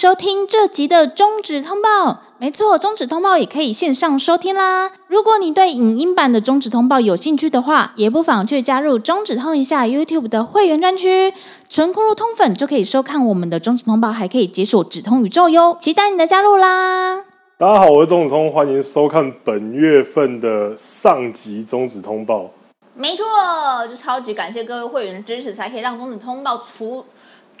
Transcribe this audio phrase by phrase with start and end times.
[0.00, 2.22] 收听这集的中止通报。
[2.38, 4.90] 没错，中止通报也可以线上收听啦。
[5.08, 11.34] 如果你对影音版的中止通报有兴趣的话，也不妨去加入中止通一下 YouTube 的会员专区，
[11.68, 15.76] 纯酷入通粉就可以收看我们的中止通报，还可以解锁止通宇宙哟。
[15.78, 17.22] 期待你的加入啦！
[17.58, 22.48] 大家好，我是中子通，欢迎收看本月份的上集中止通报。
[22.94, 23.26] 没错，
[23.86, 27.04] 就超级感谢各位会员的支持，才可以让中止通报出。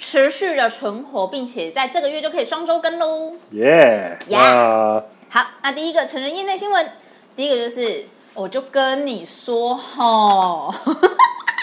[0.02, 3.34] 持续的存活，并且在这个月就可以双周更喽！
[3.50, 5.04] 耶呀！
[5.28, 6.90] 好，那第一个成人业内新闻，
[7.36, 10.74] 第一个就是，我就跟你说吼，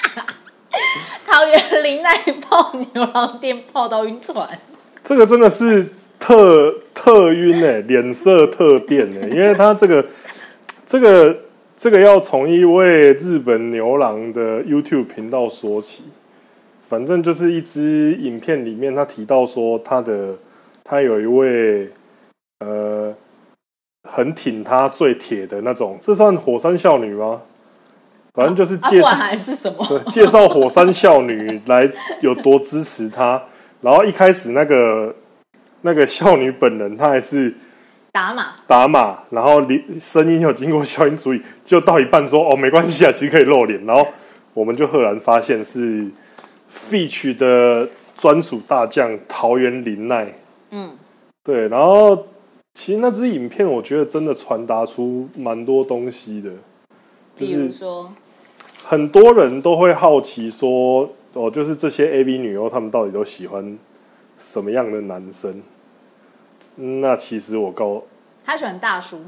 [1.26, 4.48] 桃园林奈泡牛郎店泡到晕船，
[5.04, 10.06] 这个真的是特特晕哎， 脸色特变哎，因为他这个
[10.86, 11.36] 这个
[11.76, 16.04] 这个要从一位日本牛郎的 YouTube 频道说起。
[16.88, 20.34] 反正就是一支影片里面，他提到说他的
[20.86, 21.90] 他有一位
[22.60, 23.14] 呃
[24.10, 27.42] 很挺他最铁的那种，这算火山少女吗？
[28.34, 29.86] 反正就是介绍、啊、还是什么？
[30.08, 31.90] 介绍火山少女来
[32.22, 33.44] 有多支持他。
[33.82, 35.14] 然后一开始那个
[35.82, 37.54] 那个少女本人，她还是
[38.14, 39.60] 打码打码，然后
[40.00, 43.86] 声音有经过消音处理，就到一半说哦没关系啊，其实可以露脸。
[43.86, 44.08] 然后
[44.54, 46.08] 我们就赫然发现是。
[46.72, 50.34] Fish 的专属大将桃园林奈，
[50.72, 50.92] 嗯，
[51.44, 52.28] 对，然后
[52.74, 56.52] 其实那支影片，我觉得真的传达出蛮多东西的，
[57.36, 58.12] 比如说，
[58.84, 63.78] 很多人都会好奇说，哦，就是这些 AV 女优，她们到底都喜欢
[64.38, 65.62] 什么样的男生？
[66.76, 68.04] 那其实我告，
[68.46, 69.20] 他喜欢大叔。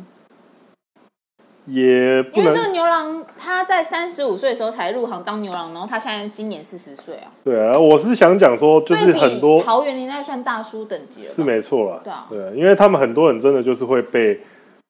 [1.70, 7.32] 也不能，因为这个牛郎他在三十五岁的时候才入行当牛郎，然后他现在今年四十岁啊。
[7.44, 12.02] 对啊，我是想讲说，就是很多桃园应该算大叔等级了，是没错啦。
[12.04, 14.40] 对啊，对，因为他们很多人真的就是会被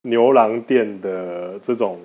[0.04, 2.00] 牛郎店的这种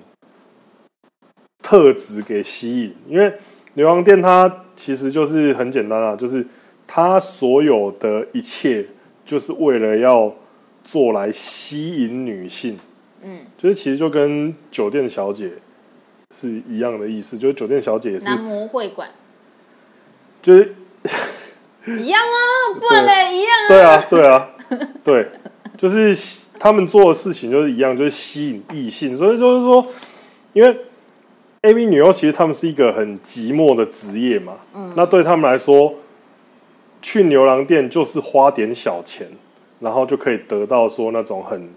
[1.62, 3.32] 特质给吸引，因为
[3.74, 6.44] 牛郎店它其实就是很简单啊，就是
[6.86, 8.84] 他所有的一切
[9.24, 10.32] 就是为了要
[10.84, 12.76] 做来吸引女性。
[13.26, 15.50] 嗯，就是其实就跟酒店小姐
[16.38, 19.08] 是一样的意思，就是酒店小姐也是男模会馆，
[20.42, 20.74] 就是
[21.98, 22.36] 一样啊，
[22.78, 24.50] 不然嘞一样啊，对啊，对啊，
[25.02, 25.28] 对，
[25.78, 26.14] 就是
[26.58, 29.86] 他们做的事情就是一样，就是吸引异性，所以就是说，
[30.52, 30.76] 因为
[31.62, 35.94] AV 女优其实他们是一个很寂寞的职业嘛，嗯，那对他们来说，
[37.00, 39.26] 去牛郎店就是花点小钱，
[39.80, 41.70] 然后就可以得到说那种很。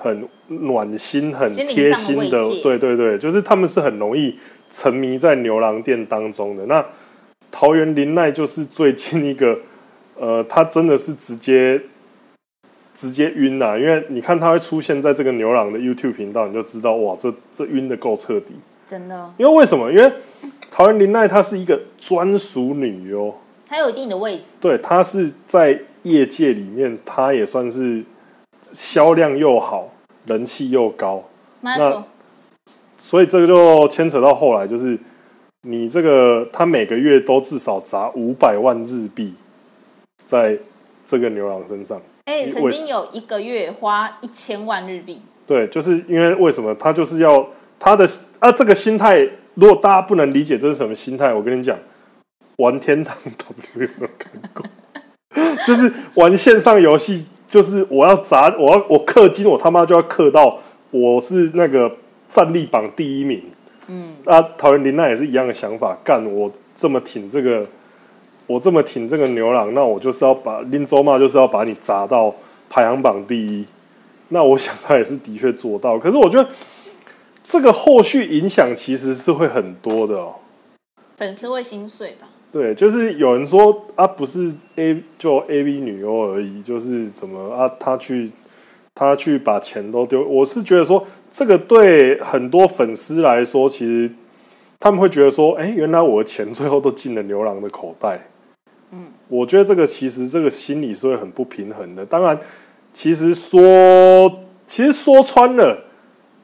[0.00, 4.34] 很暖心、很贴心的，对对对，就是他们是很容易
[4.72, 6.64] 沉迷在牛郎店当中的。
[6.64, 6.82] 那
[7.50, 9.58] 桃园林奈就是最近一个，
[10.18, 11.78] 呃，他真的是直接
[12.94, 18.54] 直接晕呐、啊，因为你看他会出现在这个牛郎的 YouTube 频道，你就知道哇，这这晕的够彻底，
[18.86, 19.34] 真的。
[19.36, 19.92] 因为为什么？
[19.92, 20.10] 因为
[20.70, 23.34] 桃园林奈她是一个专属女优，
[23.66, 28.02] 她有一定的位置，对，她是在业界里面，她也算是。
[28.72, 29.88] 销量又好，
[30.26, 31.24] 人气又高，
[31.60, 32.02] 那
[32.98, 34.98] 所以这个就牵扯到后来，就是
[35.62, 39.34] 你这个他每个月都至少砸五百万日币
[40.26, 40.56] 在
[41.08, 42.00] 这个牛郎身上。
[42.26, 45.20] 哎、欸，曾经有一个月花一千万日币。
[45.46, 47.44] 对，就是因为为什么他就是要
[47.78, 51.76] 他的啊这个心态，如果大家不能理解这是什么心态，我跟你讲，
[52.58, 54.64] 玩天堂 W 有没有看过？
[55.66, 57.26] 就是玩线上游戏。
[57.50, 60.58] 就是我要砸，我要我氪金，我他妈就要氪到
[60.92, 61.90] 我是那个
[62.28, 63.42] 战力榜第一名。
[63.88, 67.66] 嗯，啊，桃园林奈也是一样的想法，干我这么挺这个，
[68.46, 72.32] 我这么挺这个牛郎，那我就是要把林州嘛，就是要把你砸到
[72.68, 73.66] 排行榜第一。
[74.28, 76.48] 那我想他也是的确做到，可是我觉得
[77.42, 80.36] 这个后续影响其实是会很多的哦，
[81.16, 82.28] 粉丝会心碎吧。
[82.52, 88.30] 对，就是有人说啊，不是 A 就 AV 女优而已，就是怎么啊，他去
[88.94, 90.26] 他去把钱都丢。
[90.26, 94.10] 我是觉得说，这个对很多粉丝来说，其实
[94.80, 98.26] 他们会觉得说，哎，原来我的钱最后都进了牛郎的口袋。
[98.90, 102.04] 嗯，我觉得这个其实这个心理是会很不平衡的。
[102.04, 102.36] 当然，
[102.92, 105.84] 其实说其实说穿了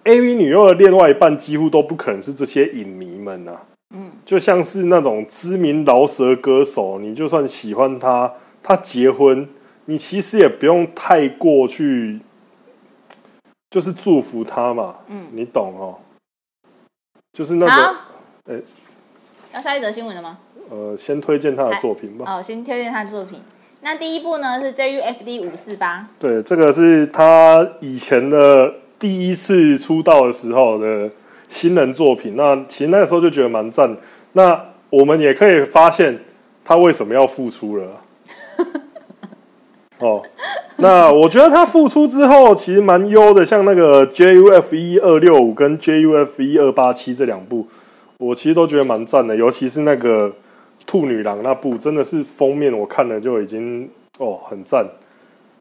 [0.05, 3.61] ，AV 女优的另外一半几乎都不可能是这些影迷们啊。
[3.95, 9.49] 嗯，就像是那种知名饶舌歌手，你就算喜欢他，他结婚，
[9.85, 12.21] 你其实也不用太过去，
[13.71, 14.97] 就是祝福他嘛。
[15.07, 15.99] 嗯，你懂哦。
[17.33, 17.73] 就是那个，
[18.51, 18.63] 哎、欸，
[19.55, 20.39] 要下一则新闻了吗？
[20.71, 22.25] 呃，先推荐他的作品吧。
[22.27, 23.41] 哦，先推荐他的作品。
[23.83, 31.09] 那第一部呢是 JUFD 五四八，对，这个是他以前的第一次出道的时候的
[31.49, 32.37] 新人作品。
[32.37, 33.97] 那其实那个时候就觉得蛮赞。
[34.33, 36.21] 那我们也可以发现
[36.65, 38.03] 他为什么要复出了。
[39.99, 40.23] 哦，
[40.77, 47.67] 那我觉得他复出之后其实蛮优的，像那个 JUFE 二六五跟 JUFE 二八七这两部，
[48.19, 50.33] 我其实都觉得蛮赞的，尤其是那个。
[50.87, 54.87] 兔女郎那部真的是封面，我看了就已经哦很赞。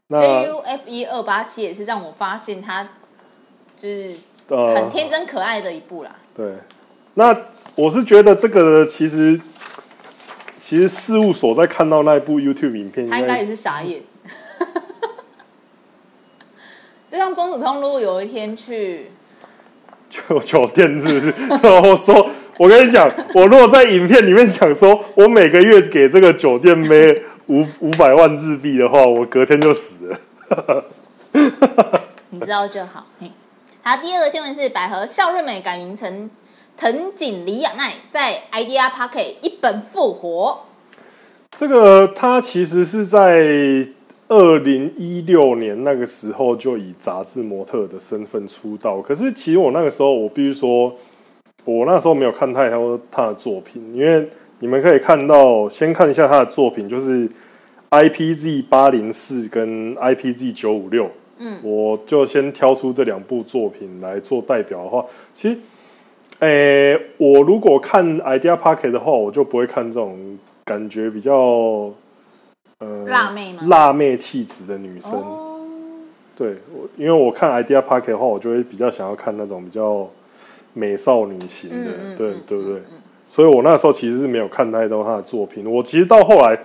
[0.08, 4.14] JUFE 二八七也是让我发现它就是
[4.48, 6.10] 很天真可爱的一部啦。
[6.36, 6.54] 呃、对，
[7.14, 7.36] 那
[7.74, 9.40] 我是觉得这个其实
[10.60, 14.02] 其实事务所在看到那一部 YouTube 影片，他应该也是傻眼。
[17.10, 19.10] 就像中子通，如果有一天去
[20.10, 21.34] 酒酒店，是不是？
[21.62, 22.28] 然后说。
[22.58, 23.06] 我跟你讲，
[23.36, 30.18] 我如果在影片里面讲说，我每个月给这个酒店妹五五百万日币的话，我隔天就死了。
[32.30, 33.06] 你知道就好。
[33.88, 36.28] 好，第二个新闻是百合孝润美改名成
[36.76, 40.62] 藤井里亚奈，在 idea pocket 一本复活。
[41.56, 43.46] 这个他其实是在
[44.26, 50.92] 二零一六年那个时候就以杂志模特的身份出道，可是其实我那个时候我必须说。
[51.64, 54.28] 我那时候没有看太多他的作品，因为
[54.58, 57.28] 你们可以看到，先看一下他的作品，就是
[57.90, 61.08] IPZ 八零四跟 IPZ 九五六。
[61.38, 65.04] 嗯，我就先挑出这两部作品来做代表的话，
[65.34, 65.58] 其实，
[66.40, 71.34] 诶、欸，我如果看 Idea packet 的话，我就不会看这种感觉比较
[72.78, 73.62] 呃辣妹吗？
[73.68, 75.12] 辣妹气质的女生。
[75.12, 75.60] 哦、
[76.36, 80.08] 对，我因为我看 Idea packet 的话，我就会比较想要看那种比较。
[80.78, 82.74] 美少女型的，嗯、对对不对？
[82.74, 83.00] 嗯、
[83.30, 85.64] 所以我那时候其实是没有看太多他的作品。
[85.64, 86.58] 我其实到后来，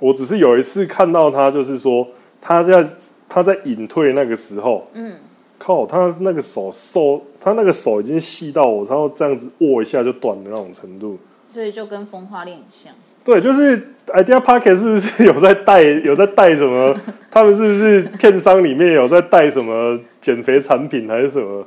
[0.00, 2.08] 我只是有一次看到他，就是说
[2.40, 2.84] 他在
[3.28, 5.12] 他在隐退那个时候，嗯，
[5.58, 11.18] 靠，他那个手瘦，他那个手已经细到我，然后这样子握一下就断的那种程度。
[11.52, 12.92] 所以就跟风花恋很像。
[13.24, 13.76] 对，就是
[14.08, 16.94] Idea Pocket 是不是有在带 有在带什么？
[17.30, 21.66] 他们是不是片商里面有在带什么减肥产品还是什么？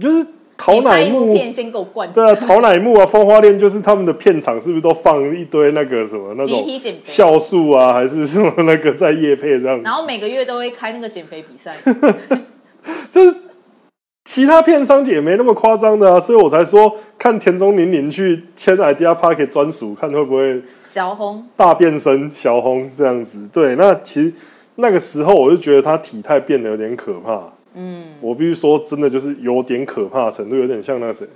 [0.00, 0.26] 就是。
[0.56, 6.64] 桃乃木片先够灌，对啊，桃乃木啊， 风花恋就是他们的片场，是不是都放一堆那个什么那种
[7.06, 9.84] 酵素啊，还是什么那个在叶配这样子？
[9.84, 11.76] 然后每个月都会开那个减肥比赛，
[13.10, 13.34] 就是
[14.24, 23.48] 其他片商也没那么夸张的啊，所以我才说看田中玲玲去签 Idea Pocket 专属，看会不会小红大变身小红这样子。
[23.52, 24.32] 对，那其实
[24.76, 27.53] 那个时候我就觉得她体态变得有点可怕。
[27.74, 31.26] 嗯，我必须说，真的就是有点可怕的程度，有点像那个谁，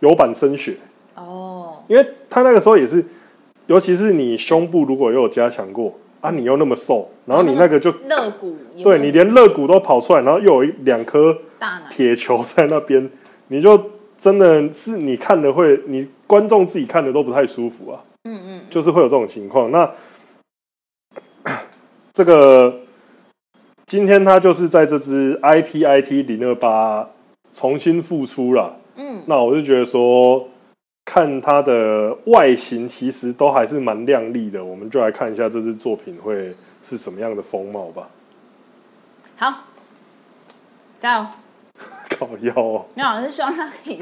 [0.00, 0.76] 有板生血
[1.16, 3.04] 哦，因为他那个时候也是，
[3.66, 11.36] 尤其是你胸部如果又有加强过啊，你又那么瘦，然后你那个就肋骨，对你连肋骨都跑出来，然后又有一两颗
[11.90, 13.10] 铁球在那边，
[13.48, 13.90] 你就
[14.20, 18.00] 真的是你看的会，你观众自己看的都不太舒服啊。
[18.24, 19.72] 嗯嗯，就是会有这种情况。
[19.72, 19.90] 那
[22.14, 22.80] 这个。
[23.88, 27.08] 今天他就是在这支 IPIT 零二八
[27.56, 30.46] 重新复出了，嗯，那我就觉得说，
[31.06, 36.54] 看它的外形其实都还是蛮靓丽的，我们就来看一下这支作品会
[36.86, 38.10] 是什么样的风貌吧。
[39.36, 39.54] 好，
[41.00, 41.26] 加油！
[42.14, 43.98] 靠腰哦，没有，我是希望他可以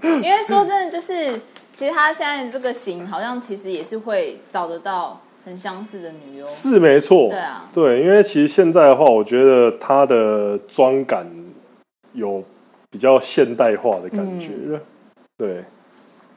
[0.00, 1.38] 因为说真的，就是
[1.74, 5.20] 其实他现在这个型好像其实也是会找得到。
[5.44, 11.26] 很相似的女优是没错，对啊，对，因为其实现在的话，我觉得她的妆感
[12.14, 12.42] 有
[12.90, 14.80] 比较现代化的感觉，嗯、
[15.36, 15.64] 对。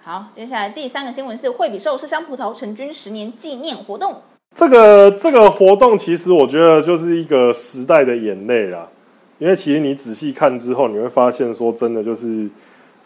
[0.01, 4.21] 好，接下来第三个新闻是惠比寿麝香葡萄成军十年纪念活动。
[4.55, 8.89] 这个这个活动其实我觉得就是一个时代的眼泪啦，
[9.37, 12.49] 因为其实你仔细看之后，你会发现说真的就是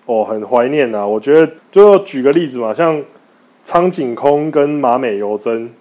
[0.05, 1.05] 哦，很怀念啊。
[1.05, 3.03] 我觉得就举个例子嘛，像
[3.63, 5.71] 苍井空跟马美由真。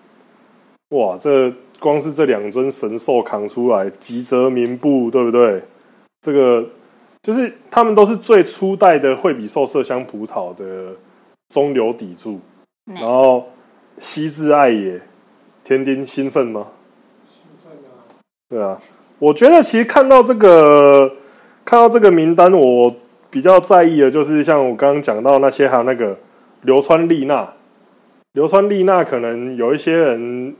[0.91, 5.63] 哇，这光是这两尊神兽扛出来，吉泽明步，对不对？
[6.21, 6.67] 这个
[7.23, 10.97] 就是他们都是最初代的惠比寿麝香葡萄的
[11.55, 12.41] 中流砥柱。
[12.87, 13.47] 然后
[13.99, 15.01] 西之爱也，
[15.63, 16.67] 天丁兴奋吗？
[17.29, 18.11] 兴奋啊！
[18.49, 18.77] 对啊，
[19.21, 21.09] 我觉得其实看到这个
[21.65, 22.93] 看到这个名单，我
[23.31, 26.19] 比较在意的就是像我刚刚讲到那些，还有那个
[26.63, 27.53] 流川丽娜。
[28.33, 30.57] 流川丽娜可能有一些人。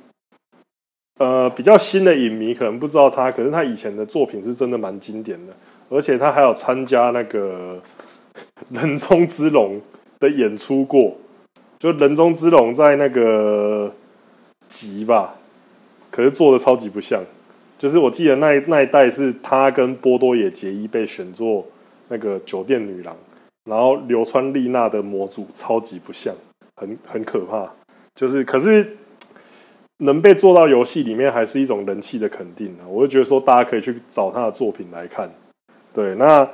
[1.21, 5.53] 呃，比较新的影迷可能不知道他，可是他以前的作品是真的蛮经典的，
[5.91, 7.79] 而且他还有参加那个
[8.73, 9.79] 人中之龙
[10.19, 11.19] 的演出过。
[11.79, 13.93] 就人中之龙在那个
[14.67, 15.35] 集吧，
[16.11, 17.23] 可是做的超级不像。
[17.79, 21.67] 就是我记得那一那一代是他跟波多野结衣被选做
[22.09, 23.15] 那个酒店女郎，
[23.65, 26.35] 然后流川丽娜的模组超级不像，
[26.77, 27.71] 很很可怕。
[28.15, 28.97] 就是可是
[30.01, 32.85] 能被做到游戏里面，还是一种人气的肯定啊！
[32.87, 35.31] 我就觉得说，大家可以去找他的作品来看。
[35.95, 36.47] 对，那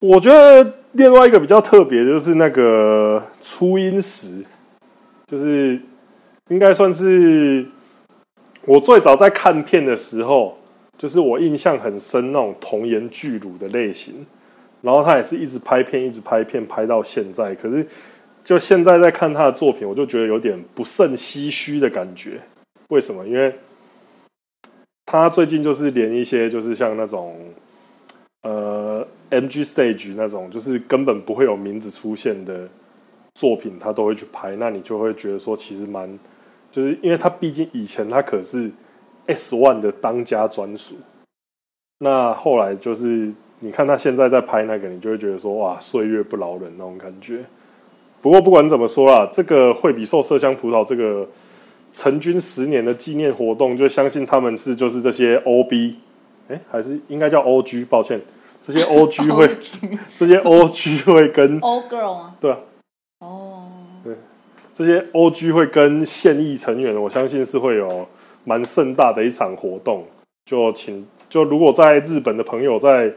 [0.00, 4.44] 我觉得另外一个比较特别的，就是那个初音石，
[5.26, 5.80] 就是
[6.50, 7.66] 应该算是。
[8.66, 10.56] 我最早在看片的时候，
[10.96, 14.24] 就是我印象很深那种童颜巨乳的类型，
[14.80, 17.54] 然后他也是一直拍片，一直拍片，拍到现在。
[17.54, 17.86] 可是，
[18.44, 22.40] 就现在在看他的作品，我就觉得有点不胜唏嘘的感觉。
[22.88, 23.26] 为什么？
[23.26, 23.54] 因为
[25.06, 27.36] 他最近就是连一些就是像那种
[28.42, 32.68] 呃 MG Stage 那种，就是根本不会有名字出现的
[33.34, 34.54] 作品，他都会去拍。
[34.56, 36.18] 那你就会觉得说，其实蛮。
[36.70, 38.68] 就是因为他毕竟以前他可是
[39.26, 40.96] S One 的当家专属，
[42.00, 47.44] 那后来就是你看他现在在拍那个，你就会觉得说哇，岁月不饶人那种感觉。
[48.24, 51.28] 不过不管怎么说啦，这个惠比寿麝香葡萄这个
[51.92, 55.96] 成军十年的纪念活动，就相信他们是就是这些 OB，
[56.48, 58.18] 哎，还是应该叫 OG，抱歉，
[58.66, 59.46] 这些 OG 会
[60.18, 62.34] 这些 OG 会跟 Old Girl 吗？
[62.40, 62.56] 对啊。
[63.18, 63.68] 哦，
[64.02, 64.14] 对
[64.74, 68.08] 这些 OG 会跟现役成员，我相信是会有
[68.44, 70.06] 蛮盛大的一场活动。
[70.46, 73.12] 就请就如果在日本的朋友，在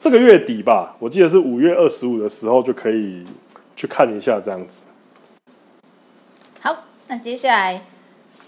[0.00, 3.22] 这个月底吧，我记得是五月二十五的时候，就可以
[3.76, 4.80] 去看一下这样子。
[6.60, 7.82] 好，那接下来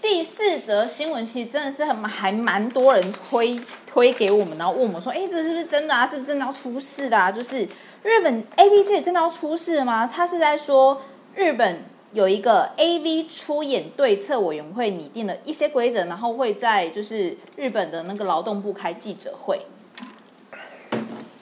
[0.01, 6.05] 第四则新闻，其实真的是很还蛮多人推推给我们，然后问我们说：“哎，这是不是真的啊？
[6.05, 7.31] 是不是真的要出事的啊？
[7.31, 7.67] 就是
[8.03, 11.01] 日本 AV 界真的要出事吗？”他是在说
[11.33, 11.81] 日本。
[12.13, 19.59] 有一个 AV 出演对策委员会拟定了一些规则，然后会在就是日本的那个劳动部开记者会。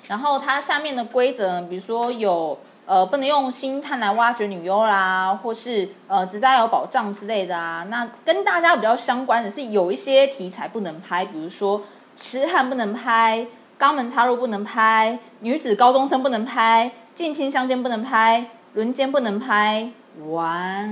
[0.08, 7.86] 然后它下面的规则，比如说有呃不能用星探来挖掘女优啦，或是呃只在有保障之类的啊。
[7.90, 11.82] 那跟大家比较相关的是，有一些题材不能拍，比如说
[12.16, 13.48] 痴汉不能拍，
[13.80, 19.90] 肛门插入不能拍，女子高中生不能拍，近亲相奸不能拍，轮奸不能拍。
[20.30, 20.86] 哇！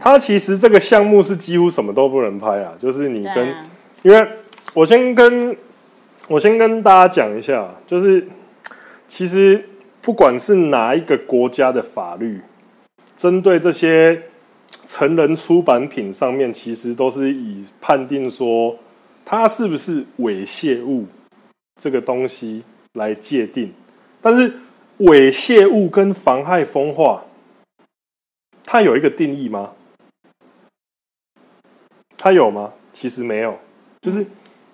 [0.00, 3.54] 他其实这个项目是几乎什么都不能拍啊，就是你跟，
[4.02, 4.26] 因为
[4.72, 5.54] 我先跟
[6.28, 8.28] 我先跟大家讲一下，就是
[9.08, 9.66] 其实
[10.02, 12.42] 不管是哪一个国家的法律，
[13.16, 14.24] 针对这些
[14.86, 18.78] 成人出版品上面，其实都是以判定说
[19.24, 21.06] 它是不是猥亵物
[21.80, 23.72] 这个东西来界定，
[24.20, 24.52] 但是
[24.98, 27.24] 猥亵物跟妨害风化。
[28.64, 29.72] 它有一个定义吗？
[32.18, 32.74] 它有吗？
[32.92, 33.58] 其实没有。
[34.02, 34.26] 就是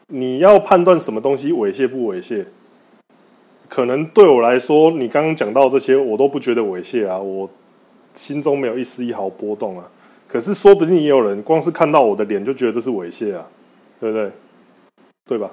[0.09, 2.45] 你要判断什么东西猥亵不猥亵，
[3.69, 7.49] 可能对我来说，你刚刚讲到这些，我都不觉得猥亵啊，我
[8.15, 9.89] 心中没有一丝一毫波动啊。
[10.29, 13.47] 可是说不定也有人光是看到我的脸就觉得这是猥亵啊，
[14.01, 14.31] 对不对？
[15.27, 15.51] 对吧？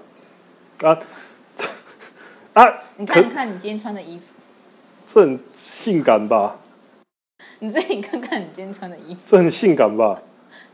[0.81, 0.99] 啊
[2.53, 2.83] 啊！
[2.97, 4.25] 你看，你看你今天穿的衣服，
[5.07, 6.57] 这很性感吧？
[7.59, 10.21] 你自己看看你今天穿的衣服，这很性感吧？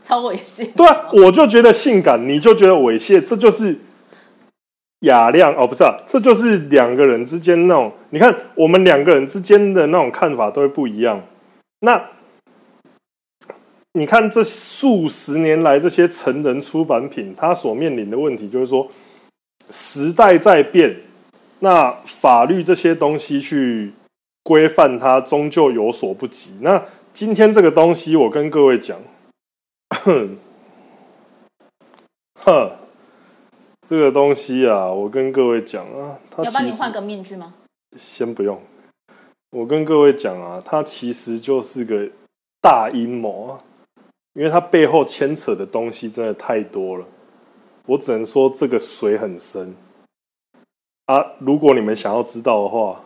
[0.08, 0.72] 超猥亵。
[0.74, 3.76] 对啊，我就觉得性感，你就觉得猥亵，这就是
[5.00, 7.92] 雅量哦，不是啊，这就是两个人之间那种。
[8.10, 11.20] 你看，我们两个人之间的那种看法都会不一样。
[11.80, 12.02] 那
[13.92, 18.90] 你看，这数十年来这些成人出版品，它所面临的问题就是说，
[19.70, 20.96] 时代在变，
[21.58, 23.92] 那法律这些东西去。
[24.44, 26.48] 规范它终究有所不及。
[26.62, 28.96] 那今天这个东西，我跟各位讲，
[32.44, 32.70] 哼，
[33.88, 37.54] 这个东西啊，我跟各位讲啊，要帮你换个面具吗？
[37.96, 38.60] 先不用。
[39.50, 42.08] 我跟各位讲啊，它其实就是个
[42.60, 43.64] 大阴谋啊，
[44.34, 47.06] 因为它背后牵扯的东西真的太多了。
[47.86, 49.74] 我只能说这个水很深
[51.06, 51.32] 啊。
[51.38, 53.02] 如果你们想要知道的话，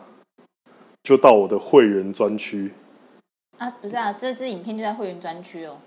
[1.01, 2.73] 就到我的会员专区
[3.57, 5.77] 啊，不是啊，这支影片就在会员专区哦。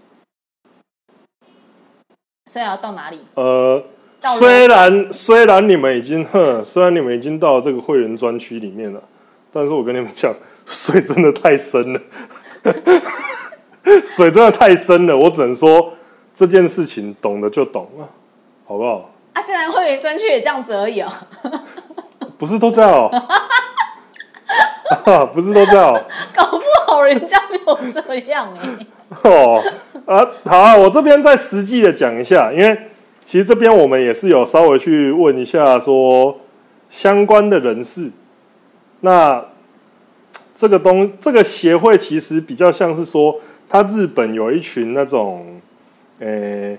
[2.51, 3.19] 所以要到哪里？
[3.35, 3.83] 呃，
[4.39, 9.03] 虽然虽然你们已经哼，虽然你们已经到了这个会员专区里面了，
[9.53, 10.33] 但是我跟你们讲，
[10.67, 12.01] 水真的太深了，
[14.05, 15.17] 水真的太深了。
[15.17, 15.93] 我只能说
[16.35, 18.09] 这件事情懂的就懂了，
[18.67, 19.11] 好不好？
[19.35, 21.13] 啊，竟然会员专区也这样子而已哦，
[22.39, 23.11] 不是都这样哦。
[25.35, 25.93] 不是都这样，
[26.35, 28.87] 搞不好人家没有这样哎。
[29.23, 29.63] 哦，
[30.05, 32.77] 啊，好啊，我这边再实际的讲一下，因为
[33.25, 36.41] 其实这边我们也是有稍微去问一下说
[36.91, 38.11] 相关的人士，
[39.01, 39.45] 那
[40.57, 45.61] 这个东这个协会其实比较像是说，他日本有一群那种，
[46.19, 46.77] 诶、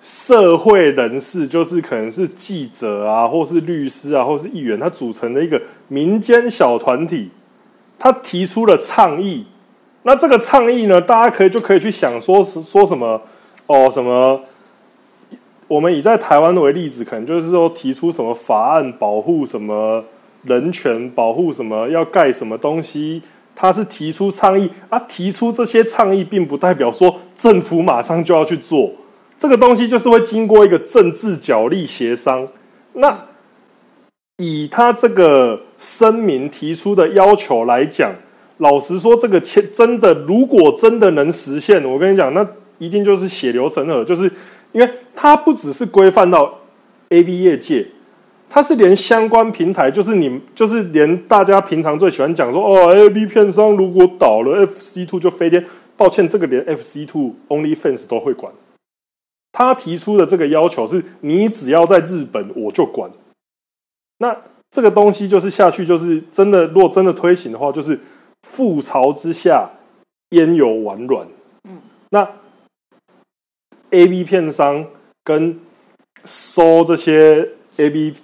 [0.00, 7.30] 社会人士就是可能是记者啊，或是律师啊，或是议员，他组成的一个民间小团体，
[7.98, 9.46] 他提出了倡议。
[10.08, 13.20] 那这个倡议呢，大家可以就可以去想说是说什么
[13.66, 14.40] 哦，什么？
[15.66, 20.02] 我们以在台湾为例子，可能就是说提出什么法案保护什么
[20.44, 23.20] 人权，保护什么要盖什么东西。
[23.54, 28.90] 他是提出倡议啊，提出这些倡议，并不代表说政府马上就要去做。
[29.38, 32.48] 这个东西就是会经过一个政治角力协商。
[32.94, 33.26] 那
[34.38, 38.14] 以他这个声明提出的要求来讲，
[38.58, 42.46] 老实说，这个真的如果真的能实现，我跟你讲，那
[42.78, 44.04] 一定就是血流成河。
[44.04, 44.30] 就是
[44.72, 46.58] 因为它不只是规范到
[47.08, 47.86] A B 业界，
[48.48, 55.64] 它是连相关平台，就是你，就是连大家平常最喜欢讲说，哦 A B 片商如果倒了，FC Two 就飞天。
[55.96, 58.52] 抱歉，这个连 FC Two OnlyFans 都会管。
[59.50, 63.10] 他提出的这个要求是：你只要在日本，我就管。
[64.18, 64.36] 那
[64.70, 66.66] 这个东西就是下去，就是真的。
[66.66, 67.98] 如果真的推行的话，就是
[68.50, 69.70] 覆巢之下
[70.30, 71.28] 焉有完卵。
[71.64, 72.28] 嗯，那
[73.90, 74.86] A B 片商
[75.24, 75.60] 跟
[76.24, 78.14] 收这些 A B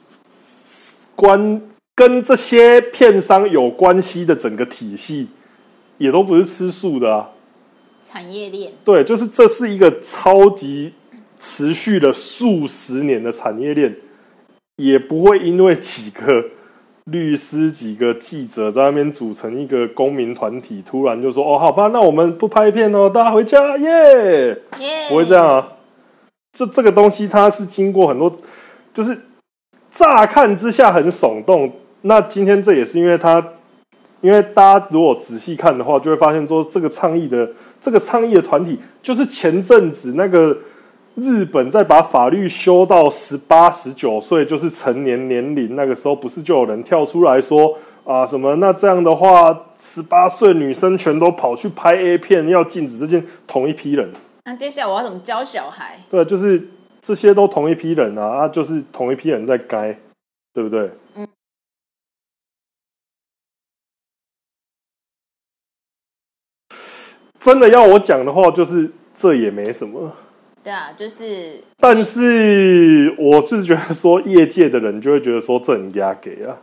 [1.15, 1.63] 关
[1.95, 5.29] 跟这些片商有关系的整个体系，
[5.99, 7.31] 也都不是吃素的啊。
[8.09, 10.95] 产业链对，就是这是一个超级。
[11.41, 13.95] 持续了数十年的产业链，
[14.77, 16.43] 也不会因为几个
[17.11, 24.59] 律师、几个记者在那边组成一个公民团体，突然就说：“哦，好吧，那我们不拍片哦，大家回家耶。”
[25.11, 25.69] 不会这样啊。
[26.57, 28.35] 这这个东西它是经过很多，
[28.95, 29.19] 就是
[29.91, 31.71] 乍看之下很耸动。
[32.03, 33.45] 那今天这也是因为它，
[34.21, 40.57] 因为大家如果仔细看的话，就会发现说，这个倡议的这个倡议的团体，就是前阵子那个。
[41.15, 45.77] 日本在把法律修到十八、十九岁，就是成年年龄。
[45.77, 48.57] 那个时候，不是就有人跳出来说啊，什么？
[48.57, 54.13] 那这样的话，十八岁女生全都跑去拍 A 片，要禁止这件同一批人。
[54.45, 56.01] 那接下来我要怎么教小孩？
[56.11, 56.69] 对，就是
[57.01, 59.97] 这些都同一批人啊，啊，就是同一批人在该，
[60.53, 60.91] 对不对？
[61.15, 61.29] 嗯。
[67.39, 70.13] 真的要我讲的话，就是这也没什么。
[70.65, 76.57] 对啊，就是，但是我是觉得说，业界的人就会觉得说，这很压给啊，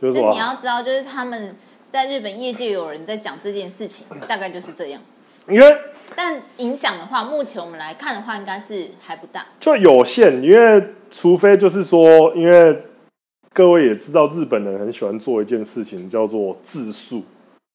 [0.00, 1.56] 就是你要知道，就是他们
[1.90, 5.02] 在日本业界有人在讲这件事情，大概就是这样。
[5.48, 5.76] 因为，
[6.14, 10.40] 但影响的话，目前我们来看的话，应该是还不大，就有限。
[10.42, 12.84] 因为除非就是说，因为
[13.52, 17.24] 各位也知道，日本人很喜欢做一件事情，叫做自诉。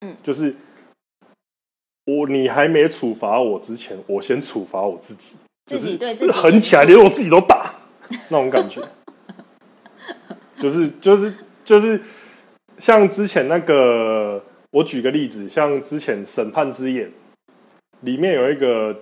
[0.06, 0.56] 嗯，就是
[2.06, 5.32] 我你还没处罚我之前，我先处罚我自己。
[5.66, 7.74] 自己对自己狠起来，连我自己都打，
[8.30, 8.82] 那种感觉，
[10.58, 12.02] 就是就是就是
[12.80, 17.08] 像之前那个，我举个例子，像之前《审判之眼》
[18.02, 18.98] 里面有一个，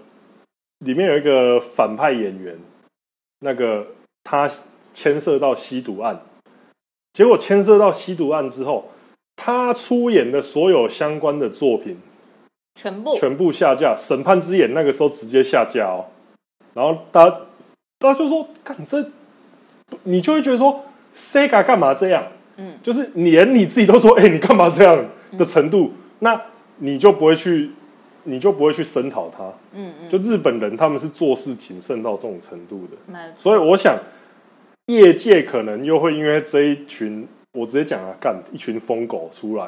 [0.80, 2.58] 里面有一个反派演员，
[3.40, 3.88] 那个
[4.24, 4.50] 他
[4.94, 6.22] 牵涉到吸毒案，
[7.14, 8.92] 结果牵涉到吸毒案之后，
[9.36, 11.98] 他出演的所有相关的作品
[12.76, 13.16] 全部。
[13.16, 16.06] 全部下架，《审判之眼》那个时候直接下架哦。
[16.74, 17.38] 然后大家，
[18.00, 19.06] 大家就说：“看这，
[20.04, 20.84] 你就会觉得说
[21.18, 22.24] ，Sega 干嘛这样？
[22.58, 25.06] 嗯，就是连你自己都说，哎，你干嘛这样
[25.38, 26.42] 的程度，嗯、那
[26.78, 27.72] 你就不会去，
[28.24, 29.44] 你就不会去声讨他。
[29.74, 33.98] 嗯嗯，就日本人他们是做事谨慎到这种程度的，嗯、所以我想，
[34.88, 39.68] 业界可能又会因为这一群，我直接讲啊，干一群疯狗出来，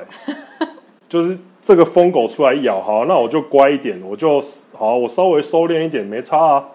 [1.10, 4.42] 就是这个疯狗出来咬，好，那我就乖一点，我就
[4.74, 6.66] 好，我稍微收敛一点，没差啊。”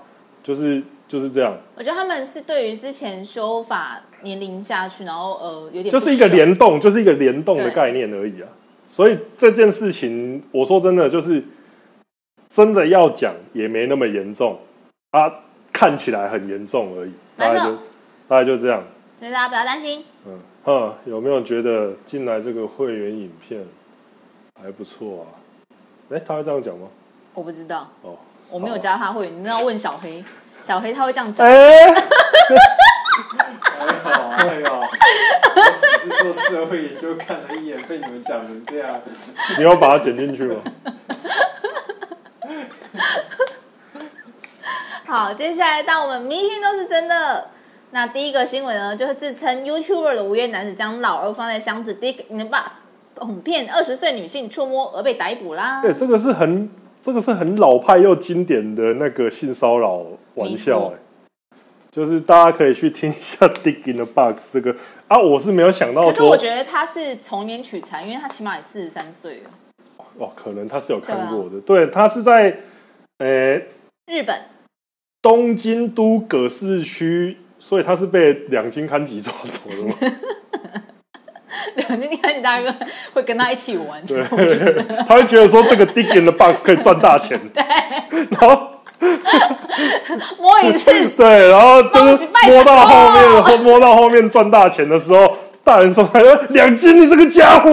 [0.48, 1.54] 就是就是这样。
[1.76, 8.48] 我觉得他们是对于之前修法年龄下去，然后呃有点就是一个联动，就是一个联动的概念而已啊。
[8.90, 11.44] 所以这件事情，我说真的，就是
[12.48, 14.58] 真的要讲也没那么严重
[15.11, 15.30] 啊，
[15.70, 17.12] 看起来很严重而已。
[17.37, 17.74] 大概就
[18.26, 18.82] 大概就这样，
[19.18, 20.02] 所以大家不要担心。
[20.26, 23.62] 嗯哼，有没有觉得进来这个会员影片
[24.62, 25.24] 还不错啊？
[26.08, 26.88] 哎，他会这样讲吗？
[27.34, 28.16] 我不知道哦。
[28.50, 30.24] 我没有加他会员，你那要问小黑，
[30.66, 31.46] 小黑他会这样讲。
[31.46, 31.94] 哎，
[33.74, 35.61] 还好还好，我
[36.02, 39.00] 只是做社会研究看了一眼，被你们讲成这样。
[39.58, 40.62] 你要把它剪进去吗？
[45.06, 47.48] 好，接下来到我们明天都是真的。
[47.90, 52.72] 那第一个新闻呢，就是自称 YouTuber 的无业男子将老二放在箱子 Dick in the Box，
[53.16, 55.80] 哄骗二十岁女性触摸而被逮捕啦。
[55.80, 56.70] 对，这个是很
[57.08, 60.98] 这个是很老派又经典的那个性骚扰玩笑哎。
[61.90, 69.50] 就是大家可以去听一下 《Dick in the Box》这个啊，我是没有想到说，可是我觉得他是从年取材，因为他起码也四十三岁了。
[70.18, 72.58] 哦，可能他是有看过的，对，他是在
[73.16, 73.54] 呃
[74.06, 74.38] 日本
[75.22, 79.94] 东京都葛饰区，所以他是被两金刊集抓走的吗？
[81.78, 82.74] 两津勘吉大哥
[83.14, 84.22] 会跟他一起玩，对，
[85.08, 87.62] 他会觉得说这个《Dick in the Box》可以赚大钱， 对，
[88.30, 88.68] 然后。
[90.38, 96.02] 摸一次， 对，然后就是摸到后面，然后摸到后面赚大钱的时候，大人说
[96.50, 97.70] ：“两斤，你这个家伙！”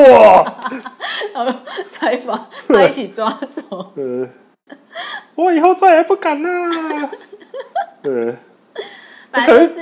[1.33, 1.51] 然后
[1.89, 3.91] 采访，他一起抓走。
[3.95, 4.27] 呃，
[5.33, 7.09] 我以后再也不敢了。
[8.03, 8.35] 对，
[9.31, 9.79] 反正就是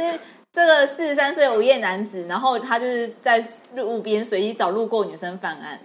[0.53, 3.43] 这个四十三岁无业男子，然后他就是在
[3.75, 5.79] 路边随意找路过女生犯案，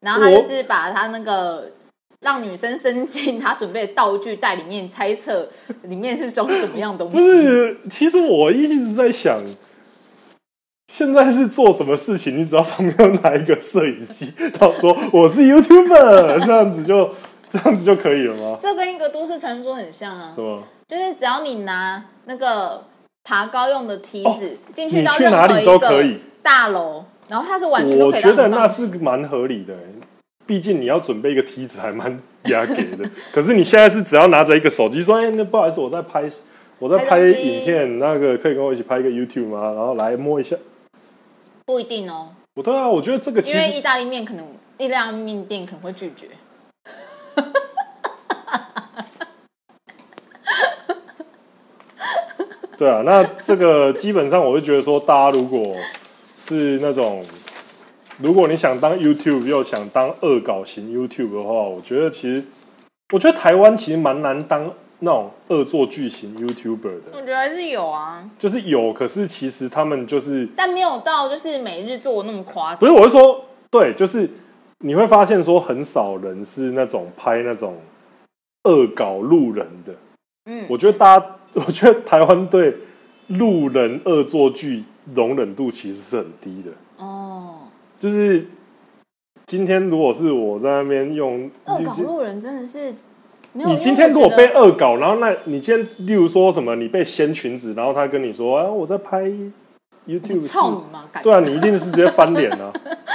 [0.00, 1.72] 然后他就是把他那个。
[2.20, 5.46] 让女生伸进他准备的道具袋里面，猜测
[5.82, 7.14] 里面是装什么样东西。
[7.14, 9.38] 不是，其实我一直在想，
[10.90, 12.38] 现在是做什么事情？
[12.38, 17.14] 你只要旁边拿一个摄影机，他说我是 YouTuber，这样子就
[17.52, 18.58] 这样子就可以了吗？
[18.58, 20.32] 这跟一个都市传说很像啊。
[20.34, 20.62] 什么？
[20.88, 22.82] 就是只要你拿那个
[23.24, 28.22] 爬高用的梯子进、哦、去到任何一个大楼，然后它是完全都可以。
[28.22, 29.74] 我觉得那是蛮合理的。
[30.46, 33.08] 毕竟你要准备一个梯子，还蛮压给的。
[33.32, 36.30] 可是你现在是只要拿着一个手机说：“哎，那不好意思，我在拍，
[36.78, 40.54] 我在拍影片，那个可以跟我一起拍一个 YouTube 吗？”然后来摸一下。
[41.64, 42.28] 不一定哦。
[42.52, 46.26] 不对啊，我觉得这个因为意大利面可能意大利面店可能会拒绝。
[52.76, 55.74] 对啊，那这个基本上我就觉得说，大家如果
[56.48, 57.24] 是那种。
[58.18, 62.44] 如果你想当 YouTube 又想当恶搞型 YouTube 的话，我觉得其实，
[63.12, 67.02] 我觉得台湾其实蛮难当那种恶作剧型 YouTuber 的。
[67.12, 72.78] 我觉得还是有啊，就是有，可是其实他们就是，但没有到就是每日做那么夸张。
[72.78, 74.30] 不是，我是说，对，就是
[74.78, 77.76] 你会发现说，很少人是那种拍那种
[78.62, 79.92] 恶搞路人的。
[80.44, 81.26] 嗯，我觉得大家，
[81.66, 82.76] 我觉得台湾对
[83.28, 86.70] 路人恶作剧容忍度其实是很低的。
[87.04, 87.60] 哦。
[88.00, 88.46] 就是
[89.46, 92.92] 今天，如果是我在那边用恶搞路人，真的是
[93.52, 99.22] 你今天如果被恶搞，然后那你今天例如说什么，你被掀裙子，然后他跟你说：“啊，我在拍
[100.06, 101.04] YouTube。”操你妈！
[101.22, 102.72] 对啊，你一定是直接翻脸啊！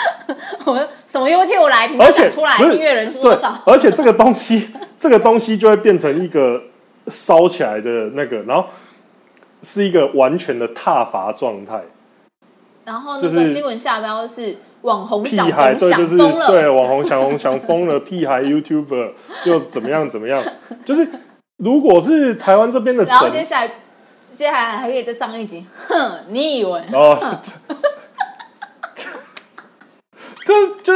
[0.66, 0.76] 我
[1.12, 1.88] 什么 YouTube 来？
[2.00, 3.62] 而且出来订阅人数多少？
[3.66, 6.62] 而且这个东西，这个东西就会变成一个
[7.10, 8.68] 烧起来的那个，然后
[9.68, 11.82] 是一个完全的踏伐状态。
[12.86, 14.58] 然后那个新闻下标是。
[14.84, 16.16] 网红屁孩，对，就是
[16.48, 19.12] 对网红想红想疯了， 屁孩 YouTuber
[19.44, 20.42] 又怎么样怎么样？
[20.86, 21.06] 就是
[21.58, 23.68] 如果是台湾这边的，然后接下来
[24.32, 26.82] 接下来还可以再上一集，哼，你以为？
[26.94, 27.20] 哦，
[30.46, 30.94] 就就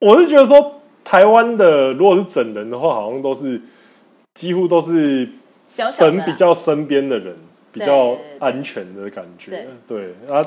[0.00, 3.60] 我是觉得说，台湾的如果是整人的话，好像都是
[4.38, 5.28] 几乎都是
[5.98, 7.34] 等比较身边的人，
[7.72, 10.32] 比较安全的感觉，对，对。
[10.32, 10.46] 啊。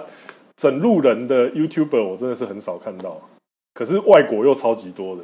[0.55, 3.19] 整路人的 YouTuber 我真的是很少看到，
[3.73, 5.23] 可是外国又超级多的，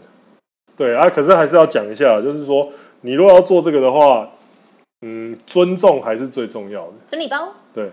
[0.75, 2.67] 对啊，可是还是要讲一下，就是说
[3.01, 4.27] 你如果要做这个的话，
[5.03, 6.93] 嗯，尊重还是最重要的。
[7.07, 7.53] 整理包。
[7.71, 7.87] 对，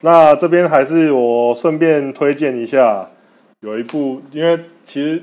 [0.00, 3.06] 那这边还是我顺便推荐一下，
[3.60, 5.22] 有一部，因为其实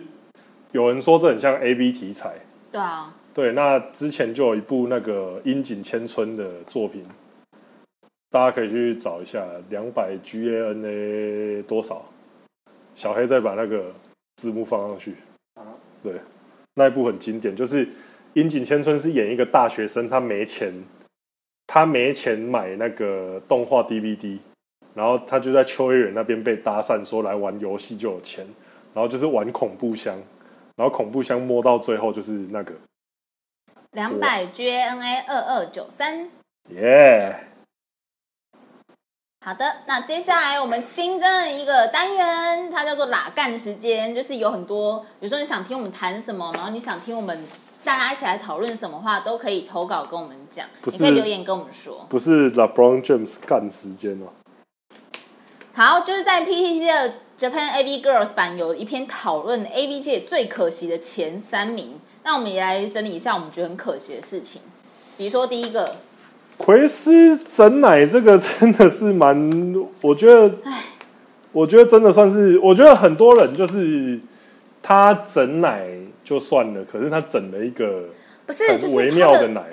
[0.74, 2.36] 有人说这很像 A B 题材，
[2.72, 7.04] 对啊，对，那之前就有一部那个樱井千春的作品。
[8.30, 12.04] 大家可以去找一下两百 G A N A 多少？
[12.96, 13.92] 小黑再把那个
[14.38, 15.16] 字幕放上去。
[16.02, 16.14] 对，
[16.76, 17.88] 那一部很经典，就是
[18.34, 20.74] 樱井千春是演一个大学生，他没钱，
[21.68, 24.40] 他没钱买那个动画 D V D，
[24.96, 28.46] 然后他就在秋叶原那边被搭讪说来玩游戏就有钱，
[28.94, 30.16] 然后就是玩恐怖箱，
[30.76, 32.74] 然后恐怖箱摸到最后就是那个
[33.94, 36.30] 两百 G A N A 二二九三。
[36.70, 37.36] 耶。
[39.46, 47.38] 好的，那接下来我们新增了一个单元，它叫做“喇干时间”，就是有很多，比如说你想听我们谈什么，然后你想听我们
[47.84, 52.06] 大家一起来讨论什么话，都可以投稿跟我们讲，你可以留言跟我们说。
[52.10, 54.32] 不是 LeBron James 干时间哦？
[55.74, 64.62] 好，就是在 PTT 的 Japan AV Girls 版有一篇讨论 AV 界最可惜的前三名，那我们也来整理一下我们觉得很可惜的事情，
[65.18, 65.96] 比如说第一个。
[66.56, 70.56] 奎斯整奶这个真的是蛮，我觉得，
[71.52, 74.20] 我觉得真的算是，我觉得很多人就是
[74.82, 75.88] 他整奶
[76.24, 78.06] 就算了，可是他整了一个
[78.46, 79.64] 不是很微妙的奶，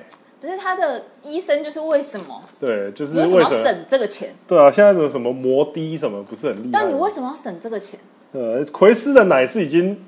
[0.41, 2.43] 不是他的医生就是为什么？
[2.59, 4.35] 对，就是为什么要省这个钱？
[4.49, 6.71] 对啊，现在的什么摩的什么不是很厉害？
[6.73, 8.01] 但你为什么要省这个钱？
[8.33, 10.01] 呃，奎斯的奶是已经。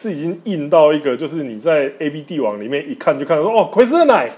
[0.00, 4.30] 是已经印到一个，就是你在 A B 帝王里面一看就看到说哦，奎斯的奶，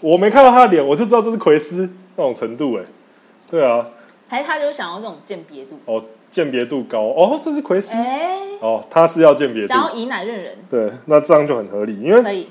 [0.00, 2.82] 我没看到他的脸，我就知道这是奎斯那种程度哎，
[3.48, 3.86] 对啊，
[4.26, 5.78] 还是他就想要这种鉴别度。
[5.84, 7.00] 哦，鉴别度高。
[7.02, 7.92] 哦，这是奎斯。
[7.92, 12.48] 哎，哦，他是要鉴别度，想要以奶认人，对，那这样就很合理，因为可以，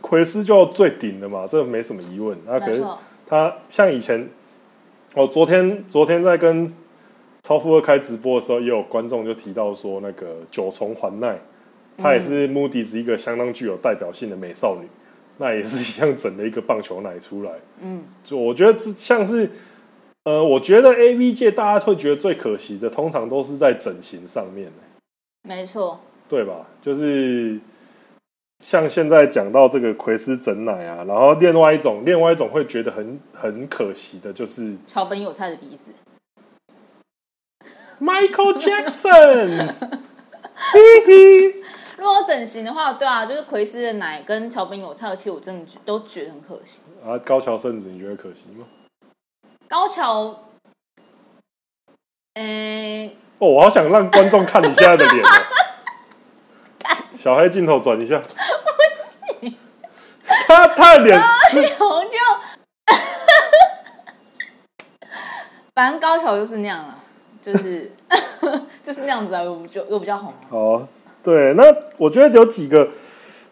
[0.00, 2.82] 奎斯就最顶的嘛，这没什么疑问，那可是
[3.26, 4.30] 他像以前，
[5.12, 6.74] 哦，昨天昨天在跟。
[7.50, 11.36] 超富二开直播的时候，也有观众就提到说，那个九重环奈，
[11.98, 14.86] 她也是 Moody's 一个相当具有代表性的美少女，
[15.38, 17.50] 那也是一样整了一个棒球奶出来。
[17.80, 19.50] 嗯，就我觉得是像是，
[20.22, 24.70] 呃，我觉得 AV 界大家会觉得最可惜的，通常都是在整形上面。
[25.42, 26.68] 没错，对吧？
[26.80, 27.58] 就是
[28.64, 35.90] 像现在讲到这个奎斯整奶啊，然后另外一种，另外一种会觉得很很可惜的，就是桥本有菜的鼻子。
[38.00, 39.74] Michael Jackson，
[40.54, 41.54] 嘿嘿。
[41.96, 46.78] 如果整形的话，对啊，就是奎斯的奶跟乔本有差，其实我真的都觉得很可惜。
[47.04, 48.64] 啊，高桥圣子，你觉得可惜吗？
[49.68, 50.44] 高桥，
[52.34, 55.28] 嗯、欸，哦，我好想让观众看你现在的脸哦。
[57.18, 58.22] 小黑镜头转一下，
[60.46, 61.20] 他他的脸，
[61.78, 62.16] 高就，
[65.74, 66.99] 反正高桥就是那样了。
[67.40, 67.90] 就是
[68.84, 70.32] 就是那样子啊，又就又比较红。
[70.50, 70.86] 哦，
[71.22, 71.62] 对，那
[71.96, 72.88] 我觉得有几个，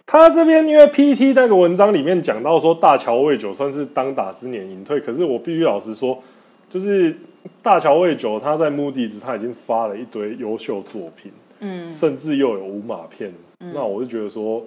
[0.07, 6.23] 他这边因为 PTT 那个文章里面讲到说大乔未久算是当打之年隐退，可是我必须老实说，
[6.71, 7.15] 就是
[7.63, 14.63] 大乔未久他在 Moody's 他已经发了一堆优秀作品，嗯，甚至又有五马片，嗯，那我就觉得说，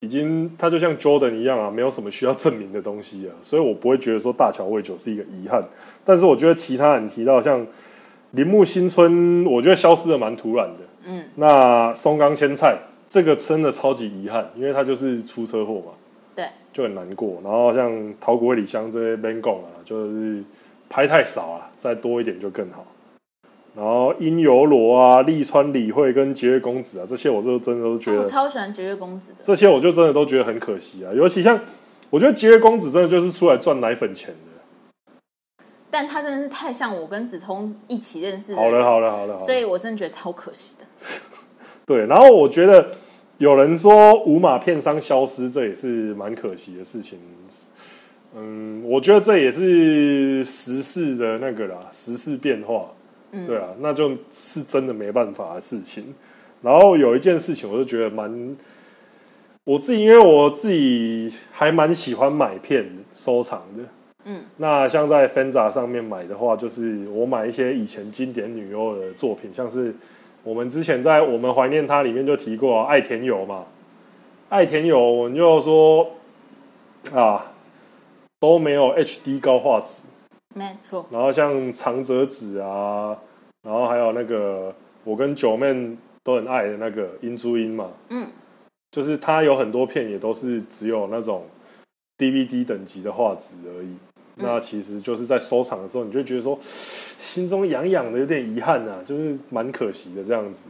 [0.00, 5.64] 已经他就像 Jordan 一样啊，没有什么需要证明的东西啊，所以我不会觉得说大乔未久是一个遗憾，
[6.04, 7.66] 但是我觉得其他人提到像。
[8.34, 10.80] 铃木新村，我觉得消失的蛮突然的。
[11.06, 12.76] 嗯，那松冈千菜
[13.10, 15.92] 这个真的超级遗憾，因为他就是出车祸嘛，
[16.34, 17.40] 对，就很难过。
[17.44, 20.42] 然后像桃谷李香这些 Ben Gong 啊，就是
[20.88, 22.86] 拍太少啊，再多一点就更好。
[23.76, 29.38] 然后樱游罗啊、利川理惠跟节月公子啊，这些我就真的都觉得，我超喜欢节月公子的。
[29.44, 31.60] 这些我就真的都觉得很可惜啊，尤其像
[32.10, 34.53] 我觉得节月公子真的就是出来赚奶粉钱的。
[35.94, 38.56] 但他真的是太像我跟子通一起认识的。
[38.56, 40.84] 好了好了好了，所以我真的觉得超可惜的。
[41.86, 42.88] 对，然后我觉得
[43.38, 47.20] 有人说五马片商消失，这也是蛮可惜的事情。
[48.34, 52.86] 嗯，我觉得这也是时事的那个啦，时事变化。
[53.30, 56.12] 嗯，对啊，那就是真的没办法的事情。
[56.60, 58.56] 然后有一件事情，我就觉得蛮，
[59.62, 63.84] 我自己因为我自己还蛮喜欢买片收藏的。
[64.24, 69.94] 嗯，那像在 Fenza 上面买的话，就是我买一些以前经典女优的作品，像是
[70.42, 73.66] 我们之前在我们怀念她里面就提过啊，爱田友嘛，
[74.48, 76.10] 爱田友，我们就说
[77.12, 77.52] 啊
[78.40, 80.02] 都没有 HD 高画质，
[80.54, 81.06] 没错。
[81.10, 83.16] 然后像长泽子啊，
[83.62, 88.26] 然后还有那个我跟九妹都很爱的那个音珠音嘛，嗯，
[88.90, 91.44] 就是它有很多片也都是只有那种
[92.16, 93.94] DVD 等级的画质而已。
[94.36, 96.58] 那其实就是在收藏的时候，你就觉得说
[97.32, 100.62] 心中痒痒的，有点遗憾啊，就是蛮可惜的这样子。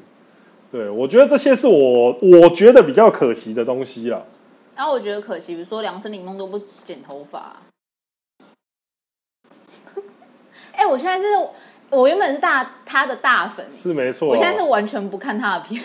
[0.71, 4.21] 对，我觉得这些是我我觉得比较可惜的东西啊。
[4.77, 7.57] 然后我觉得可惜，比如说梁森林梦都不剪头发。
[10.73, 11.25] 哎、欸，我现在是
[11.89, 14.29] 我原本是大他的大粉，是没错。
[14.29, 15.83] 我现在是完全不看他的片。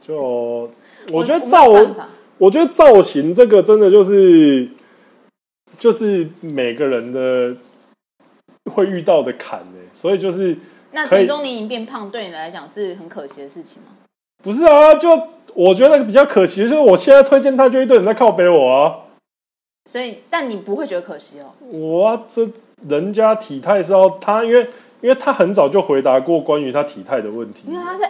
[0.00, 0.70] 就
[1.12, 1.94] 我觉得造我，
[2.38, 4.70] 我觉得造型这个真的就是。
[5.78, 7.54] 就是每个人的
[8.72, 10.56] 会遇到的坎呢，所以就是
[10.92, 13.88] 那最终你已经变胖，对你来讲是很可惜的事情吗？
[14.42, 15.08] 不是啊，就
[15.54, 19.02] 我觉得比较可惜的就是我现在推荐他，就一堆人在靠背我啊。
[19.90, 21.52] 所以，但你不会觉得可惜哦？
[21.60, 22.48] 我啊，这
[22.88, 24.62] 人家体态是要他，因为
[25.00, 28.02] 因为他很早就回答过关于他体态的问题，因为他是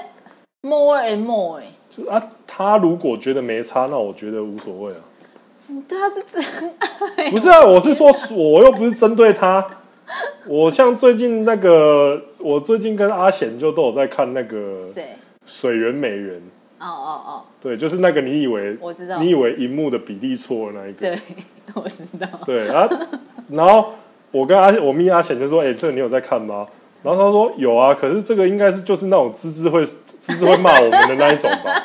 [0.62, 5.00] more and more 哎，就啊，他如果觉得没差，那我觉得无所谓啊。
[5.88, 6.40] 他是真
[7.16, 7.64] 爱，不是啊？
[7.64, 9.66] 我是说，我又不是针对他。
[10.46, 14.79] 我像最近那个，我最近跟阿贤就都有在看那个
[15.44, 16.37] 《水源美人》，
[16.79, 21.00] 哦哦哦，对，就是那个你以为我知道，你以为荧幕的比例错的那一个。
[21.00, 21.18] 对，
[21.74, 22.29] 我知道。
[22.44, 22.88] 对啊，
[23.50, 23.94] 然后
[24.31, 26.68] 我跟阿我咪阿贤就说：“哎、欸，这个你有在看吗？”
[27.02, 29.96] 然后他说：“有啊，可是这个应该是就是那种滋滋会滋
[30.37, 31.83] 滋会骂我们的那一种吧？”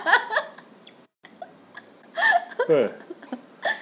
[2.68, 2.88] 对，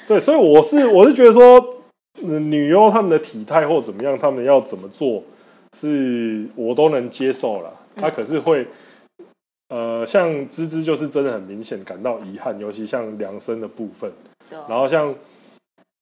[0.10, 1.63] 对，所以我是我是觉得说，
[2.24, 5.22] 女优他们的体态或怎么样，他们要怎么做，
[5.80, 7.72] 是我都能接受了。
[7.95, 8.65] 他可是会，
[9.67, 14.12] 呃，像芝芝就是真的很明显感到遗憾，尤其像量身的部分。
[14.67, 15.13] 然后像，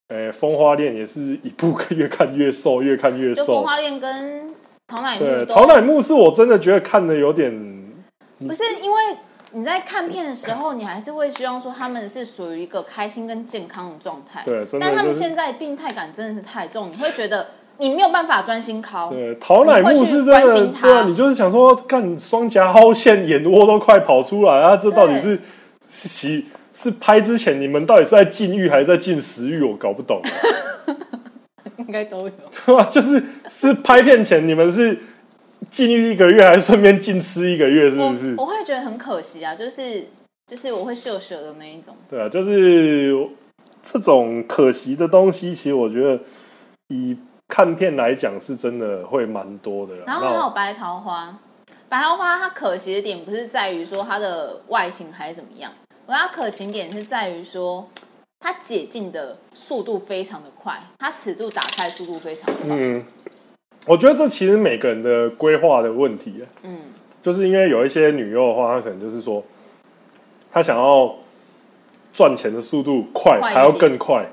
[0.08, 3.46] 呃，风花恋也是一部越看越瘦，越看越瘦。
[3.46, 4.50] 风花恋跟
[4.88, 7.52] 桃乃木，对，桃乃木是我真的觉得看的有点，
[8.40, 9.18] 不是因为。
[9.58, 14.44] 你在看片的时候，你还是会希望说他们是属于一个开心跟健康的状态。
[14.46, 14.86] 对，真的。
[14.86, 17.48] 但他们现在病态感真的是太重，你会觉得
[17.80, 19.10] 你没有办法专心考。
[19.10, 24.78] 对，桃乃木是真的，对啊，你就是想说，干双颊凹陷，眼窝都快跑出来啊！
[24.78, 25.40] 这到底是
[25.90, 26.44] 是
[26.80, 29.64] 是拍之前你们到底是在禁欲还是在禁食欲？
[29.64, 30.22] 我搞不懂。
[31.80, 32.32] 应该都有。
[32.64, 32.88] 对啊？
[32.92, 34.96] 就是是拍片前你们是。
[35.70, 38.36] 禁欲一个月，还是顺便禁吃一个月，是不是？
[38.38, 40.08] 我，我会觉得很可惜啊，就是
[40.48, 41.96] 就是我会秀舌的那一种。
[42.10, 43.14] 对啊，就是
[43.84, 46.20] 这种可惜的东西，其实我觉得
[46.88, 49.96] 以看片来讲，是真的会蛮多的。
[50.06, 51.38] 然后还有白桃花，
[51.88, 55.72] 白桃花它可惜的点不是在于说它的外形还是怎么样，
[56.06, 57.88] 我觉得它可惜点是在于说
[58.40, 62.76] 它解禁的速度非常的快，它尺度打开速度非常的快。
[62.78, 63.06] 嗯。
[63.88, 66.78] 我觉得这其实每个人的规划的问题，嗯，
[67.24, 69.42] 就是因为有一些女优的话，她可能就是说，
[70.52, 71.16] 她想要
[72.14, 74.26] 赚钱的速度快，还要更快，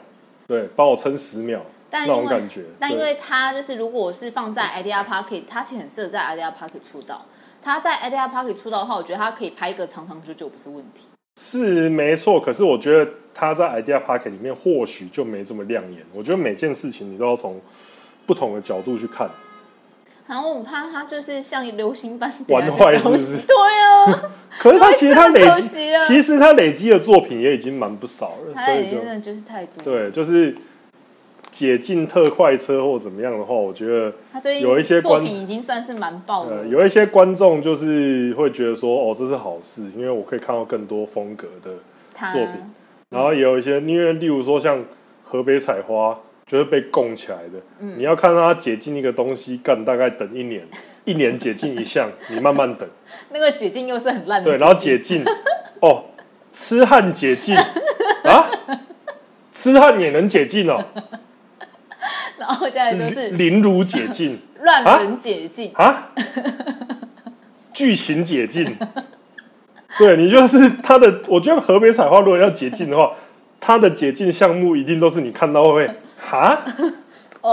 [0.48, 1.60] 对，帮我撑十秒，
[1.92, 2.62] 那种感觉。
[2.80, 7.24] 但因为她就是，如果是放在 Idea Pocket，她其实很适合在 Idea Pocket 出道。
[7.62, 11.02] 她在 Idea Pocket 出道的话，我觉得她可以拍一个长长久久不是问题。
[11.40, 16.04] 是没错，可是我觉得她在 Idea Pocket 里面或许就没这么亮眼。
[16.12, 17.60] 我觉得每件事情你都要从
[18.26, 19.30] 不同的角度去看。
[20.26, 23.38] 然后我怕他就是像流行般玩坏，是不是？
[23.46, 24.30] 对啊。
[24.58, 25.68] 可是他其实他累积，
[26.06, 28.54] 其实他累积的作品也已经蛮不少了。
[28.54, 29.84] 他累积真的就是太多。
[29.84, 30.56] 对，就是
[31.52, 34.12] 解禁特快车或怎么样的话，我觉得
[34.60, 36.66] 有一些作品已经算是蛮爆的。
[36.66, 41.70] 有一些观众就是会觉得说，哦，这是好事，因为我可以看到更多风格的
[42.32, 42.72] 作品。
[43.10, 44.82] 然后也有一些，因为例如说像
[45.24, 46.18] 河北采花。
[46.54, 50.64] 就是被供起来的，嗯、你要看他解禁一个东西，干大概等一年，
[51.04, 52.88] 一年解禁一项，你慢慢等。
[53.30, 54.48] 那个解禁又是很烂的。
[54.48, 55.24] 对，然后解禁，
[55.82, 56.04] 哦，
[56.52, 57.56] 痴汉解禁
[58.22, 58.48] 啊，
[59.52, 60.80] 痴汉也能解禁哦。
[62.38, 66.12] 然后接下来就是凌辱解禁，乱伦解禁啊，
[67.72, 68.76] 剧情解禁。
[69.98, 73.10] 对，你就是他的，我觉得河北彩花如果要解禁的话，
[73.58, 75.90] 他的解禁项目一定都是你看到会。
[76.30, 76.64] 啊，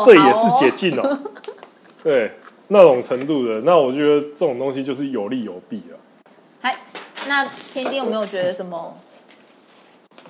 [0.06, 1.20] 这也是解禁哦，
[2.04, 2.32] 对，
[2.70, 5.98] 那种程度的，那我觉得这种东西就是有利有弊了。
[6.62, 6.80] 嗨，
[7.28, 8.98] 那天天有没有觉得什么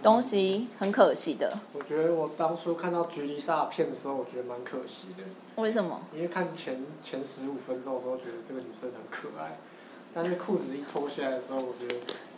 [0.02, 1.58] 东西很可惜的？
[1.74, 5.24] 我觉得我当初看到橘莉莎片的时候，我觉得蛮可惜的。
[5.62, 6.02] 为什么？
[6.14, 9.60] 因为看前前十五分钟的时候，觉得这个女生很可爱，
[10.14, 11.96] 但是裤子一脱下来的时候，我觉得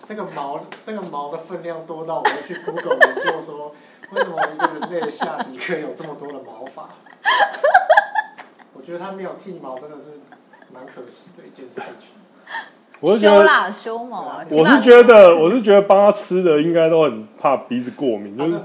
[0.08, 3.74] 这个毛，这个毛的分量多到我会去 Google 研究说。
[4.12, 6.88] 为什么一个人类的下体可以有这么多的毛发？
[8.74, 10.20] 我觉得他没有剃毛，真的是
[10.72, 12.10] 蛮可惜的一件事情。
[13.00, 14.46] 我是修啦，修毛啊！
[14.52, 18.60] 我是觉得，我是觉得帮他吃的应该都很怕鼻子过敏，就是 哦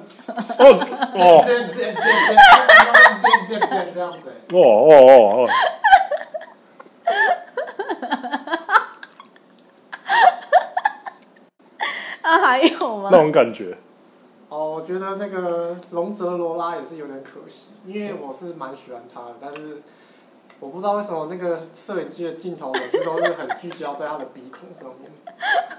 [1.14, 2.04] 哦，变变变
[3.48, 5.48] 变变变这样子，哦哦哦哦，
[12.58, 13.08] 还有吗？
[13.12, 13.76] 那种感觉。
[14.48, 19.82] 哦，我觉得那个龙泽罗拉也是有点可惜，因为我是蛮喜欢他的，但是
[20.58, 25.10] 我不知道为什么那个摄影机的镜头每次都是很聚焦在他的鼻孔上面。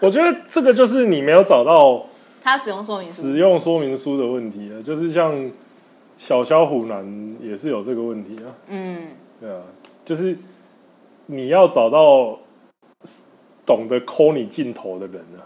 [0.01, 2.05] 我觉得这个就是你没有找到
[2.41, 5.49] 他使用说明书使用说明书的问题了，就是像
[6.17, 8.53] 小肖虎男也是有这个问题啊。
[8.67, 9.07] 嗯，
[9.41, 9.61] 对啊，
[10.05, 10.37] 就是
[11.25, 12.37] 你要找到
[13.65, 15.41] 懂得抠你镜头的人啊。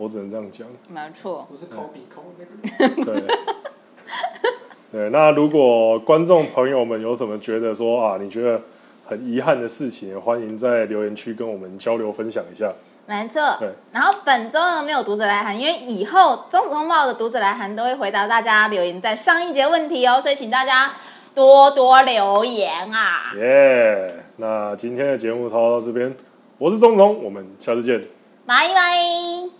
[0.00, 3.04] 我只能这样讲，没错，不是抠鼻孔那个。
[3.04, 3.22] 对，
[4.90, 8.58] 对，那如果观众朋友们有什么觉得说啊，你觉得
[9.04, 12.72] 很遗憾的事情，欢迎在留言区跟我们交流分享一下。
[13.04, 13.68] 没错，对。
[13.92, 20.90] 然后本周呢没有读者来函，因为以后中子通报的读者来函都会回答大家留言在上一节问题哦，所以请大家
[21.34, 23.34] 多多留言啊。
[23.36, 26.16] 耶，yeah, 那今天的节目就到这边，
[26.56, 28.00] 我是钟总，我们下次见，
[28.46, 29.59] 拜拜。